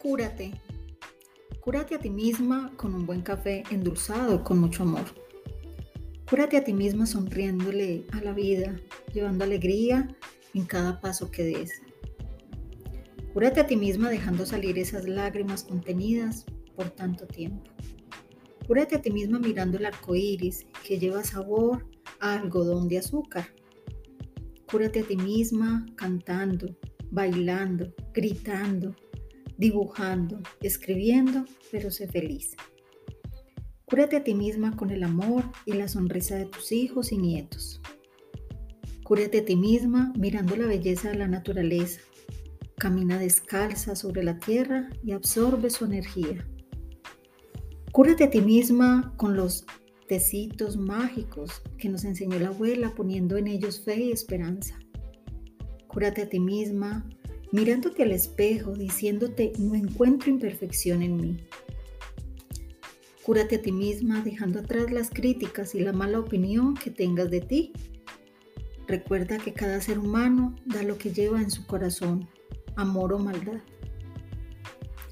Cúrate. 0.00 0.52
Cúrate 1.60 1.96
a 1.96 1.98
ti 1.98 2.08
misma 2.08 2.72
con 2.76 2.94
un 2.94 3.04
buen 3.04 3.20
café 3.20 3.64
endulzado 3.72 4.44
con 4.44 4.60
mucho 4.60 4.84
amor. 4.84 5.06
Cúrate 6.30 6.56
a 6.56 6.62
ti 6.62 6.72
misma 6.72 7.04
sonriéndole 7.04 8.04
a 8.12 8.20
la 8.20 8.32
vida, 8.32 8.76
llevando 9.12 9.42
alegría 9.42 10.08
en 10.54 10.66
cada 10.66 11.00
paso 11.00 11.32
que 11.32 11.42
des. 11.42 11.82
Cúrate 13.34 13.58
a 13.58 13.66
ti 13.66 13.74
misma 13.74 14.08
dejando 14.08 14.46
salir 14.46 14.78
esas 14.78 15.08
lágrimas 15.08 15.64
contenidas 15.64 16.46
por 16.76 16.90
tanto 16.90 17.26
tiempo. 17.26 17.68
Cúrate 18.68 18.94
a 18.94 19.02
ti 19.02 19.10
misma 19.10 19.40
mirando 19.40 19.78
el 19.78 19.86
arco 19.86 20.14
iris 20.14 20.64
que 20.86 21.00
lleva 21.00 21.24
sabor 21.24 21.88
a 22.20 22.34
algodón 22.34 22.86
de 22.86 22.98
azúcar. 22.98 23.48
Cúrate 24.70 25.00
a 25.00 25.02
ti 25.02 25.16
misma 25.16 25.86
cantando, 25.96 26.76
bailando, 27.10 27.92
gritando, 28.14 28.94
dibujando, 29.58 30.40
escribiendo, 30.62 31.44
pero 31.70 31.90
sé 31.90 32.08
feliz. 32.08 32.56
Cúrate 33.84 34.16
a 34.16 34.24
ti 34.24 34.34
misma 34.34 34.76
con 34.76 34.90
el 34.90 35.02
amor 35.02 35.44
y 35.66 35.72
la 35.72 35.88
sonrisa 35.88 36.36
de 36.36 36.46
tus 36.46 36.72
hijos 36.72 37.12
y 37.12 37.18
nietos. 37.18 37.80
Cúrate 39.02 39.38
a 39.38 39.44
ti 39.44 39.56
misma 39.56 40.12
mirando 40.16 40.56
la 40.56 40.66
belleza 40.66 41.10
de 41.10 41.16
la 41.16 41.28
naturaleza. 41.28 42.00
Camina 42.76 43.18
descalza 43.18 43.96
sobre 43.96 44.22
la 44.22 44.38
tierra 44.38 44.88
y 45.02 45.12
absorbe 45.12 45.70
su 45.70 45.84
energía. 45.86 46.46
Cúrate 47.92 48.24
a 48.24 48.30
ti 48.30 48.40
misma 48.40 49.14
con 49.16 49.36
los 49.36 49.64
tecitos 50.06 50.76
mágicos 50.76 51.62
que 51.78 51.88
nos 51.88 52.04
enseñó 52.04 52.38
la 52.38 52.48
abuela 52.48 52.94
poniendo 52.94 53.36
en 53.36 53.48
ellos 53.48 53.80
fe 53.80 53.96
y 53.96 54.12
esperanza. 54.12 54.78
Cúrate 55.86 56.22
a 56.22 56.28
ti 56.28 56.38
misma 56.38 57.08
mirándote 57.52 58.02
al 58.02 58.12
espejo, 58.12 58.72
diciéndote, 58.72 59.52
no 59.58 59.74
encuentro 59.74 60.30
imperfección 60.30 61.02
en 61.02 61.16
mí. 61.16 61.36
Cúrate 63.22 63.56
a 63.56 63.62
ti 63.62 63.72
misma 63.72 64.22
dejando 64.22 64.60
atrás 64.60 64.90
las 64.90 65.10
críticas 65.10 65.74
y 65.74 65.80
la 65.80 65.92
mala 65.92 66.18
opinión 66.18 66.74
que 66.74 66.90
tengas 66.90 67.30
de 67.30 67.40
ti. 67.40 67.72
Recuerda 68.86 69.36
que 69.36 69.52
cada 69.52 69.80
ser 69.82 69.98
humano 69.98 70.56
da 70.64 70.82
lo 70.82 70.96
que 70.96 71.12
lleva 71.12 71.42
en 71.42 71.50
su 71.50 71.66
corazón, 71.66 72.26
amor 72.74 73.12
o 73.12 73.18
maldad. 73.18 73.60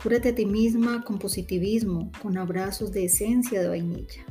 Cúrate 0.00 0.28
a 0.28 0.34
ti 0.34 0.46
misma 0.46 1.02
con 1.02 1.18
positivismo, 1.18 2.12
con 2.22 2.38
abrazos 2.38 2.92
de 2.92 3.06
esencia 3.06 3.60
de 3.60 3.68
vainilla. 3.68 4.24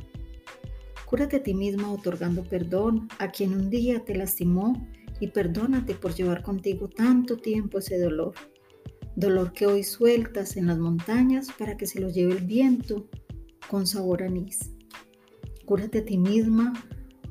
Cúrate 1.04 1.36
a 1.36 1.42
ti 1.42 1.52
misma 1.52 1.92
otorgando 1.92 2.42
perdón 2.44 3.08
a 3.18 3.30
quien 3.30 3.52
un 3.52 3.70
día 3.70 4.04
te 4.04 4.14
lastimó 4.14 4.88
y 5.20 5.28
perdónate 5.28 5.94
por 5.94 6.14
llevar 6.14 6.42
contigo 6.42 6.88
tanto 6.88 7.36
tiempo 7.36 7.78
ese 7.78 7.98
dolor. 7.98 8.34
Dolor 9.16 9.52
que 9.52 9.66
hoy 9.66 9.84
sueltas 9.84 10.56
en 10.56 10.66
las 10.66 10.78
montañas 10.78 11.48
para 11.58 11.76
que 11.76 11.86
se 11.86 12.00
lo 12.00 12.08
lleve 12.08 12.32
el 12.32 12.44
viento 12.44 13.08
con 13.68 13.86
sabor 13.86 14.22
anís. 14.22 14.72
Cúrate 15.64 15.98
a 15.98 16.04
ti 16.04 16.18
misma 16.18 16.72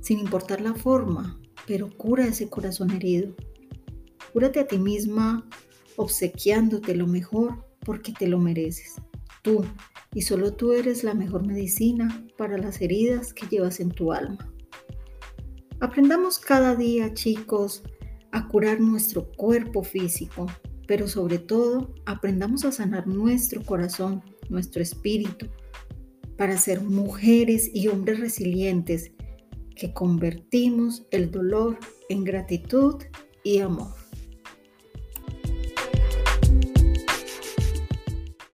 sin 0.01 0.19
importar 0.19 0.61
la 0.61 0.73
forma, 0.73 1.39
pero 1.67 1.89
cura 1.95 2.25
ese 2.25 2.49
corazón 2.49 2.91
herido. 2.91 3.35
Cúrate 4.31 4.61
a 4.61 4.67
ti 4.67 4.77
misma 4.77 5.47
obsequiándote 5.95 6.95
lo 6.95 7.07
mejor 7.07 7.65
porque 7.85 8.13
te 8.13 8.27
lo 8.27 8.39
mereces. 8.39 8.95
Tú 9.43 9.63
y 10.13 10.21
solo 10.21 10.53
tú 10.53 10.73
eres 10.73 11.03
la 11.03 11.13
mejor 11.13 11.45
medicina 11.45 12.25
para 12.37 12.57
las 12.57 12.81
heridas 12.81 13.33
que 13.33 13.47
llevas 13.47 13.79
en 13.79 13.91
tu 13.91 14.13
alma. 14.13 14.51
Aprendamos 15.83 16.39
cada 16.39 16.77
día, 16.77 17.13
chicos, 17.13 17.83
a 18.31 18.47
curar 18.47 18.79
nuestro 18.79 19.29
cuerpo 19.33 19.83
físico, 19.83 20.47
pero 20.87 21.09
sobre 21.09 21.39
todo 21.39 21.93
aprendamos 22.05 22.63
a 22.63 22.71
sanar 22.71 23.05
nuestro 23.05 23.61
corazón, 23.65 24.23
nuestro 24.47 24.81
espíritu, 24.81 25.47
para 26.37 26.57
ser 26.57 26.79
mujeres 26.79 27.69
y 27.73 27.89
hombres 27.89 28.21
resilientes 28.21 29.11
que 29.75 29.93
convertimos 29.93 31.05
el 31.11 31.29
dolor 31.29 31.77
en 32.07 32.23
gratitud 32.23 33.03
y 33.43 33.59
amor. 33.59 34.02